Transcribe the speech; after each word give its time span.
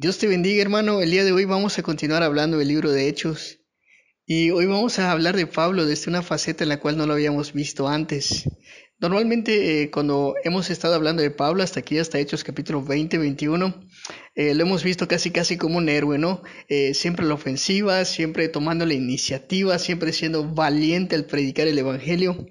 Dios 0.00 0.18
te 0.18 0.28
bendiga 0.28 0.62
hermano, 0.62 1.02
el 1.02 1.10
día 1.10 1.24
de 1.24 1.32
hoy 1.32 1.44
vamos 1.44 1.76
a 1.76 1.82
continuar 1.82 2.22
hablando 2.22 2.56
del 2.56 2.68
libro 2.68 2.92
de 2.92 3.08
Hechos 3.08 3.58
y 4.26 4.52
hoy 4.52 4.64
vamos 4.66 5.00
a 5.00 5.10
hablar 5.10 5.34
de 5.34 5.48
Pablo 5.48 5.86
desde 5.86 6.08
una 6.08 6.22
faceta 6.22 6.62
en 6.62 6.68
la 6.68 6.78
cual 6.78 6.96
no 6.96 7.04
lo 7.04 7.14
habíamos 7.14 7.52
visto 7.52 7.88
antes. 7.88 8.44
Normalmente 9.00 9.82
eh, 9.82 9.90
cuando 9.90 10.36
hemos 10.44 10.70
estado 10.70 10.94
hablando 10.94 11.20
de 11.20 11.32
Pablo 11.32 11.64
hasta 11.64 11.80
aquí, 11.80 11.98
hasta 11.98 12.20
Hechos 12.20 12.44
capítulo 12.44 12.80
20, 12.80 13.18
21, 13.18 13.74
eh, 14.36 14.54
lo 14.54 14.62
hemos 14.62 14.84
visto 14.84 15.08
casi 15.08 15.32
casi 15.32 15.56
como 15.56 15.78
un 15.78 15.88
héroe, 15.88 16.16
¿no? 16.16 16.44
Eh, 16.68 16.94
siempre 16.94 17.26
la 17.26 17.34
ofensiva, 17.34 18.04
siempre 18.04 18.48
tomando 18.48 18.86
la 18.86 18.94
iniciativa, 18.94 19.80
siempre 19.80 20.12
siendo 20.12 20.44
valiente 20.44 21.16
al 21.16 21.24
predicar 21.24 21.66
el 21.66 21.76
Evangelio. 21.76 22.46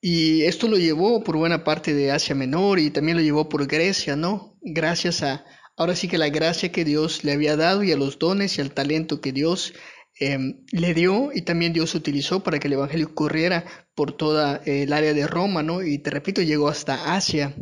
Y 0.00 0.42
esto 0.42 0.66
lo 0.66 0.76
llevó 0.76 1.22
por 1.22 1.36
buena 1.36 1.62
parte 1.62 1.94
de 1.94 2.10
Asia 2.10 2.34
Menor 2.34 2.80
y 2.80 2.90
también 2.90 3.16
lo 3.16 3.22
llevó 3.22 3.48
por 3.48 3.64
Grecia, 3.68 4.16
¿no? 4.16 4.58
Gracias 4.60 5.22
a, 5.22 5.44
ahora 5.76 5.96
sí 5.96 6.08
que 6.08 6.18
la 6.18 6.28
gracia 6.28 6.72
que 6.72 6.84
Dios 6.84 7.24
le 7.24 7.32
había 7.32 7.56
dado 7.56 7.82
y 7.82 7.92
a 7.92 7.96
los 7.96 8.18
dones 8.18 8.58
y 8.58 8.60
al 8.60 8.72
talento 8.72 9.20
que 9.20 9.32
Dios 9.32 9.74
em, 10.20 10.64
le 10.70 10.94
dio 10.94 11.30
y 11.34 11.42
también 11.42 11.72
Dios 11.72 11.94
utilizó 11.94 12.42
para 12.42 12.58
que 12.58 12.68
el 12.68 12.74
Evangelio 12.74 13.14
corriera 13.14 13.64
por 13.94 14.16
toda 14.16 14.60
eh, 14.64 14.82
el 14.84 14.92
área 14.92 15.14
de 15.14 15.26
Roma, 15.26 15.62
¿no? 15.62 15.82
Y 15.82 15.98
te 15.98 16.10
repito, 16.10 16.42
llegó 16.42 16.68
hasta 16.68 17.14
Asia. 17.14 17.54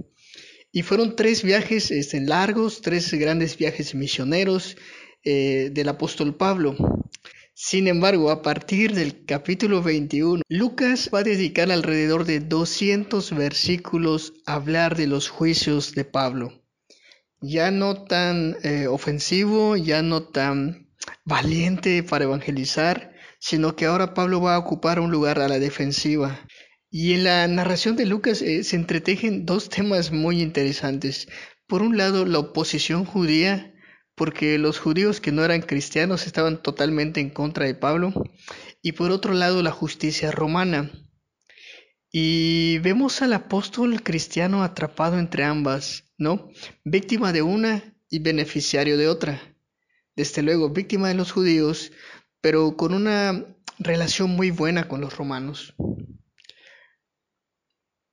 Y 0.70 0.82
fueron 0.82 1.16
tres 1.16 1.42
viajes 1.42 1.90
este, 1.90 2.20
largos, 2.20 2.80
tres 2.80 3.12
grandes 3.14 3.56
viajes 3.58 3.94
misioneros 3.94 4.76
eh, 5.24 5.70
del 5.72 5.88
apóstol 5.88 6.34
Pablo. 6.34 6.76
Sin 7.54 7.86
embargo, 7.86 8.30
a 8.30 8.40
partir 8.40 8.94
del 8.94 9.26
capítulo 9.26 9.82
21, 9.82 10.42
Lucas 10.48 11.10
va 11.14 11.18
a 11.18 11.22
dedicar 11.22 11.70
alrededor 11.70 12.24
de 12.24 12.40
200 12.40 13.30
versículos 13.32 14.32
a 14.46 14.54
hablar 14.54 14.96
de 14.96 15.06
los 15.06 15.28
juicios 15.28 15.92
de 15.92 16.04
Pablo. 16.04 16.61
Ya 17.42 17.70
no 17.70 18.04
tan 18.04 18.56
eh, 18.62 18.86
ofensivo, 18.86 19.76
ya 19.76 20.02
no 20.02 20.22
tan 20.22 20.88
valiente 21.24 22.02
para 22.02 22.24
evangelizar, 22.24 23.12
sino 23.38 23.76
que 23.76 23.86
ahora 23.86 24.14
Pablo 24.14 24.40
va 24.40 24.54
a 24.54 24.58
ocupar 24.58 25.00
un 25.00 25.10
lugar 25.10 25.40
a 25.40 25.48
la 25.48 25.58
defensiva. 25.58 26.46
Y 26.90 27.14
en 27.14 27.24
la 27.24 27.46
narración 27.48 27.96
de 27.96 28.06
Lucas 28.06 28.40
eh, 28.42 28.64
se 28.64 28.76
entretejen 28.76 29.44
dos 29.44 29.68
temas 29.68 30.12
muy 30.12 30.40
interesantes. 30.40 31.28
Por 31.66 31.82
un 31.82 31.96
lado, 31.96 32.24
la 32.24 32.38
oposición 32.38 33.04
judía 33.04 33.72
porque 34.14 34.58
los 34.58 34.78
judíos 34.78 35.20
que 35.20 35.32
no 35.32 35.44
eran 35.44 35.62
cristianos 35.62 36.26
estaban 36.26 36.62
totalmente 36.62 37.20
en 37.20 37.30
contra 37.30 37.66
de 37.66 37.74
Pablo, 37.74 38.12
y 38.82 38.92
por 38.92 39.10
otro 39.10 39.32
lado 39.32 39.62
la 39.62 39.70
justicia 39.70 40.30
romana. 40.30 40.90
Y 42.14 42.78
vemos 42.80 43.22
al 43.22 43.32
apóstol 43.32 44.02
cristiano 44.02 44.62
atrapado 44.62 45.18
entre 45.18 45.44
ambas, 45.44 46.04
¿no? 46.18 46.50
Víctima 46.84 47.32
de 47.32 47.40
una 47.40 47.82
y 48.10 48.18
beneficiario 48.18 48.98
de 48.98 49.08
otra. 49.08 49.40
Desde 50.14 50.42
luego, 50.42 50.68
víctima 50.68 51.08
de 51.08 51.14
los 51.14 51.32
judíos, 51.32 51.90
pero 52.42 52.76
con 52.76 52.92
una 52.92 53.46
relación 53.78 54.30
muy 54.30 54.50
buena 54.50 54.88
con 54.88 55.00
los 55.00 55.16
romanos. 55.16 55.74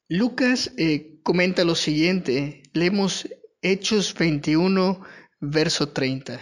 Lucas 0.08 0.72
eh, 0.78 1.20
comenta 1.22 1.66
lo 1.66 1.76
siguiente, 1.76 2.64
leemos 2.72 3.28
Hechos 3.62 4.16
21, 4.16 5.02
verso 5.42 5.90
30. 5.90 6.40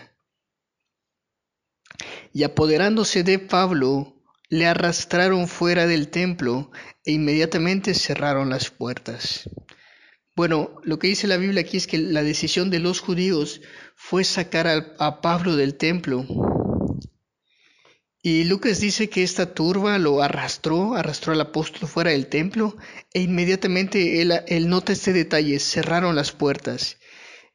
Y 2.33 2.43
apoderándose 2.43 3.23
de 3.23 3.39
Pablo, 3.39 4.16
le 4.49 4.65
arrastraron 4.65 5.47
fuera 5.47 5.87
del 5.87 6.09
templo 6.09 6.71
e 7.05 7.11
inmediatamente 7.11 7.93
cerraron 7.93 8.49
las 8.49 8.69
puertas. 8.69 9.49
Bueno, 10.35 10.75
lo 10.83 10.99
que 10.99 11.07
dice 11.07 11.27
la 11.27 11.37
Biblia 11.37 11.61
aquí 11.61 11.77
es 11.77 11.87
que 11.87 11.97
la 11.97 12.23
decisión 12.23 12.69
de 12.69 12.79
los 12.79 12.99
judíos 12.99 13.61
fue 13.95 14.23
sacar 14.23 14.95
a, 14.99 15.21
Pablo 15.21 15.55
del 15.55 15.75
templo. 15.75 16.25
Y 18.21 18.43
Lucas 18.43 18.79
dice 18.79 19.09
que 19.09 19.23
esta 19.23 19.53
turba 19.53 19.97
lo 19.97 20.21
arrastró, 20.21 20.95
arrastró 20.95 21.33
al 21.33 21.41
apóstol 21.41 21.89
fuera 21.89 22.11
del 22.11 22.27
templo 22.27 22.77
e 23.13 23.21
inmediatamente 23.21 24.21
él, 24.21 24.33
él 24.47 24.69
nota 24.69 24.93
este 24.93 25.11
detalle, 25.13 25.59
cerraron 25.59 26.15
las 26.15 26.31
puertas. 26.31 26.97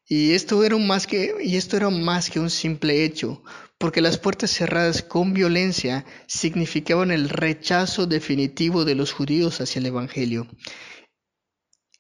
Y 0.07 0.33
esto, 0.33 0.65
era 0.65 0.77
más 0.77 1.07
que, 1.07 1.37
y 1.43 1.57
esto 1.57 1.77
era 1.77 1.89
más 1.89 2.31
que 2.31 2.41
un 2.41 2.51
simple 2.51 3.05
hecho, 3.05 3.43
porque 3.83 4.01
las 4.01 4.17
puertas 4.17 4.53
cerradas 4.53 5.03
con 5.03 5.35
violencia 5.35 6.05
significaban 6.29 7.11
el 7.11 7.29
rechazo 7.29 8.07
definitivo 8.07 8.85
de 8.85 8.95
los 8.95 9.11
judíos 9.11 9.61
hacia 9.61 9.81
el 9.81 9.87
Evangelio. 9.87 10.47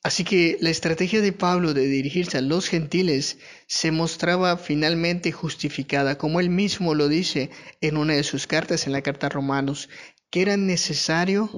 Así 0.04 0.22
que 0.22 0.59
la 0.60 0.71
estrategia 0.71 1.21
de 1.21 1.32
Pablo 1.32 1.75
de 1.75 1.88
dirigirse 1.88 2.38
a 2.38 2.41
los 2.41 2.69
gentiles 2.69 3.38
se 3.66 3.91
mostraba 3.91 4.59
finalmente 4.59 5.32
justificada, 5.32 6.19
como 6.19 6.38
él 6.38 6.50
mismo 6.50 6.94
lo 6.94 7.09
dice 7.09 7.50
en 7.81 7.97
una 7.97 8.15
de 8.15 8.22
sus 8.22 8.47
cartas, 8.47 8.87
en 8.87 8.92
la 8.92 9.03
carta 9.03 9.26
a 9.26 9.31
Romanos, 9.31 9.88
que 10.31 10.42
era 10.42 10.56
necesario 10.56 11.50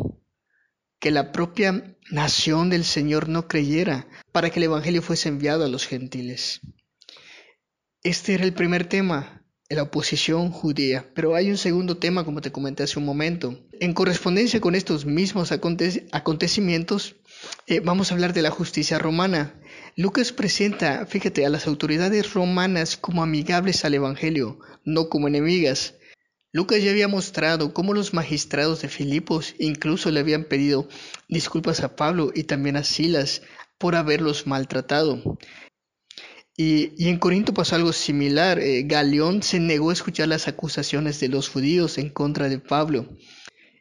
que 1.00 1.10
la 1.10 1.32
propia 1.32 1.98
nación 2.10 2.70
del 2.70 2.86
Señor 2.86 3.28
no 3.28 3.46
creyera 3.46 4.08
para 4.32 4.48
que 4.48 4.58
el 4.58 4.64
Evangelio 4.64 5.02
fuese 5.02 5.28
enviado 5.28 5.66
a 5.66 5.68
los 5.68 5.86
gentiles. 5.86 6.62
Este 8.02 8.32
era 8.32 8.44
el 8.44 8.54
primer 8.54 8.86
tema, 8.86 9.43
la 9.68 9.82
oposición 9.82 10.50
judía. 10.50 11.06
Pero 11.14 11.34
hay 11.34 11.50
un 11.50 11.56
segundo 11.56 11.96
tema, 11.96 12.24
como 12.24 12.40
te 12.40 12.52
comenté 12.52 12.82
hace 12.82 12.98
un 12.98 13.04
momento. 13.04 13.58
En 13.80 13.92
correspondencia 13.92 14.60
con 14.60 14.74
estos 14.74 15.06
mismos 15.06 15.52
acontecimientos, 15.52 17.16
eh, 17.66 17.80
vamos 17.80 18.10
a 18.10 18.14
hablar 18.14 18.32
de 18.32 18.42
la 18.42 18.50
justicia 18.50 18.98
romana. 18.98 19.54
Lucas 19.96 20.32
presenta, 20.32 21.06
fíjate, 21.06 21.46
a 21.46 21.50
las 21.50 21.66
autoridades 21.66 22.32
romanas 22.34 22.96
como 22.96 23.22
amigables 23.22 23.84
al 23.84 23.94
Evangelio, 23.94 24.58
no 24.84 25.08
como 25.08 25.28
enemigas. 25.28 25.94
Lucas 26.52 26.82
ya 26.82 26.90
había 26.90 27.08
mostrado 27.08 27.74
cómo 27.74 27.94
los 27.94 28.14
magistrados 28.14 28.82
de 28.82 28.88
Filipos 28.88 29.56
incluso 29.58 30.10
le 30.10 30.20
habían 30.20 30.44
pedido 30.44 30.88
disculpas 31.28 31.80
a 31.80 31.96
Pablo 31.96 32.30
y 32.32 32.44
también 32.44 32.76
a 32.76 32.84
Silas 32.84 33.42
por 33.78 33.96
haberlos 33.96 34.46
maltratado. 34.46 35.36
Y, 36.56 37.08
en 37.08 37.18
Corinto 37.18 37.52
pasó 37.52 37.74
algo 37.74 37.92
similar. 37.92 38.60
Eh, 38.60 38.84
Galeón 38.84 39.42
se 39.42 39.58
negó 39.58 39.90
a 39.90 39.94
escuchar 39.94 40.28
las 40.28 40.46
acusaciones 40.46 41.18
de 41.18 41.28
los 41.28 41.48
judíos 41.48 41.98
en 41.98 42.10
contra 42.10 42.48
de 42.48 42.60
Pablo. 42.60 43.08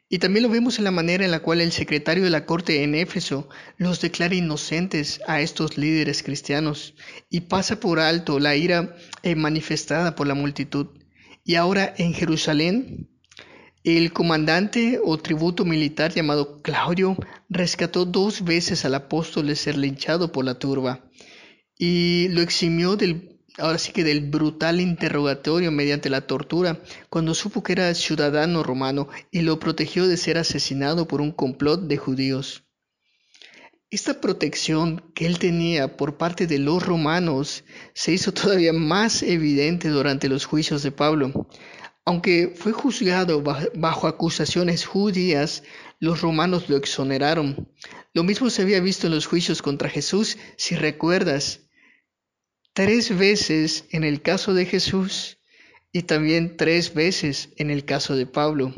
Y 0.08 0.18
también 0.18 0.42
lo 0.42 0.48
vemos 0.48 0.78
en 0.78 0.84
la 0.84 0.90
manera 0.90 1.24
en 1.24 1.30
la 1.30 1.40
cual 1.40 1.60
el 1.60 1.72
secretario 1.72 2.24
de 2.24 2.30
la 2.30 2.46
corte 2.46 2.82
en 2.82 2.94
Éfeso 2.94 3.48
los 3.78 4.00
declara 4.00 4.34
inocentes 4.34 5.20
a 5.26 5.40
estos 5.40 5.78
líderes 5.78 6.22
cristianos 6.22 6.94
y 7.30 7.42
pasa 7.42 7.80
por 7.80 8.00
alto 8.00 8.38
la 8.38 8.54
ira 8.54 8.96
eh, 9.22 9.34
manifestada 9.34 10.14
por 10.14 10.26
la 10.26 10.34
multitud. 10.34 10.88
Y 11.44 11.54
ahora 11.54 11.94
en 11.96 12.12
Jerusalén, 12.12 13.08
el 13.82 14.12
comandante 14.12 15.00
o 15.02 15.18
tributo 15.18 15.64
militar 15.64 16.12
llamado 16.12 16.60
Claudio 16.62 17.16
rescató 17.48 18.04
dos 18.04 18.44
veces 18.44 18.84
al 18.84 18.94
apóstol 18.94 19.46
de 19.46 19.56
ser 19.56 19.76
linchado 19.76 20.32
por 20.32 20.44
la 20.44 20.58
turba 20.58 21.04
y 21.78 22.28
lo 22.28 22.40
eximió 22.40 22.96
del, 22.96 23.38
ahora 23.58 23.78
sí 23.78 23.92
que 23.92 24.04
del 24.04 24.28
brutal 24.28 24.80
interrogatorio 24.80 25.70
mediante 25.72 26.10
la 26.10 26.26
tortura 26.26 26.80
cuando 27.10 27.34
supo 27.34 27.62
que 27.62 27.72
era 27.72 27.94
ciudadano 27.94 28.62
romano 28.62 29.08
y 29.30 29.42
lo 29.42 29.58
protegió 29.58 30.06
de 30.06 30.16
ser 30.16 30.38
asesinado 30.38 31.08
por 31.08 31.20
un 31.20 31.32
complot 31.32 31.82
de 31.82 31.96
judíos. 31.96 32.64
Esta 33.90 34.20
protección 34.20 35.04
que 35.14 35.24
él 35.24 35.38
tenía 35.38 35.96
por 35.96 36.16
parte 36.16 36.48
de 36.48 36.58
los 36.58 36.84
romanos 36.84 37.62
se 37.92 38.12
hizo 38.12 38.32
todavía 38.32 38.72
más 38.72 39.22
evidente 39.22 39.88
durante 39.88 40.28
los 40.28 40.46
juicios 40.46 40.82
de 40.82 40.90
Pablo. 40.90 41.48
Aunque 42.04 42.52
fue 42.56 42.72
juzgado 42.72 43.42
bajo 43.42 44.06
acusaciones 44.08 44.84
judías, 44.84 45.62
los 46.00 46.20
romanos 46.20 46.68
lo 46.68 46.76
exoneraron. 46.76 47.68
Lo 48.12 48.24
mismo 48.24 48.50
se 48.50 48.62
había 48.62 48.80
visto 48.80 49.06
en 49.06 49.14
los 49.14 49.26
juicios 49.26 49.62
contra 49.62 49.88
Jesús, 49.88 50.38
si 50.56 50.74
recuerdas. 50.74 51.63
Tres 52.74 53.16
veces 53.16 53.84
en 53.92 54.02
el 54.02 54.20
caso 54.20 54.52
de 54.52 54.66
Jesús 54.66 55.38
y 55.92 56.02
también 56.02 56.56
tres 56.56 56.92
veces 56.92 57.50
en 57.56 57.70
el 57.70 57.84
caso 57.84 58.16
de 58.16 58.26
Pablo. 58.26 58.74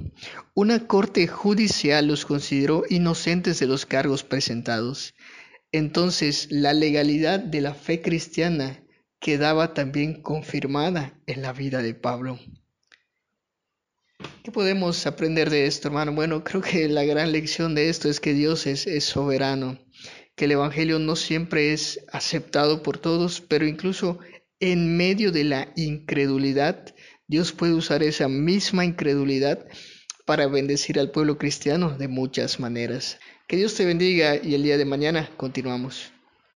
Una 0.53 0.87
corte 0.87 1.26
judicial 1.26 2.06
los 2.06 2.26
consideró 2.26 2.85
inocentes 2.91 3.59
de 3.59 3.67
los 3.67 3.87
cargos 3.87 4.23
presentados. 4.23 5.15
Entonces 5.73 6.49
la 6.50 6.75
legalidad 6.75 7.41
de 7.41 7.62
la 7.62 7.73
fe 7.73 8.03
cristiana 8.03 8.85
quedaba 9.19 9.73
también 9.73 10.20
confirmada 10.20 11.19
en 11.26 11.41
la 11.41 11.55
vida 11.55 11.81
de 11.81 11.94
Pablo. 11.94 12.38
¿Qué 14.44 14.53
podemos 14.53 15.06
aprender 15.06 15.49
de 15.49 15.65
esto, 15.65 15.88
hermano? 15.88 16.12
Bueno, 16.12 16.44
creo 16.44 16.61
que 16.61 16.87
la 16.91 17.05
gran 17.05 17.32
lección 17.32 17.75
de 17.75 17.88
esto 17.88 18.11
es 18.11 18.20
que 18.20 18.35
Dios 18.35 18.67
es, 18.67 18.87
es 18.87 19.05
soberano, 19.05 19.79
que 20.37 20.44
el 20.44 20.53
Evangelio 20.53 20.99
no 20.99 21.17
siempre 21.17 21.73
es 21.73 22.05
aceptado 22.12 22.83
por 22.83 22.99
todos, 22.99 23.41
pero 23.41 23.67
incluso 23.67 24.19
en 24.61 24.97
medio 24.97 25.33
de 25.33 25.44
la 25.44 25.73
incredulidad, 25.77 26.94
Dios 27.27 27.53
puede 27.53 27.75
usar 27.75 28.03
esa 28.03 28.29
misma 28.29 28.85
incredulidad 28.85 29.67
para 30.27 30.47
bendecir 30.47 30.99
al 31.00 31.11
pueblo 31.11 31.38
cristiano 31.38 31.97
de 31.97 32.09
muchas 32.09 32.61
maneras. 32.61 33.19
Que 33.49 33.56
Dios 33.56 33.75
te 33.75 33.85
bendiga 33.85 34.37
y 34.37 34.55
el 34.55 34.62
día 34.62 34.77
de 34.77 34.85
mañana 34.85 35.31
continuamos. 35.37 36.12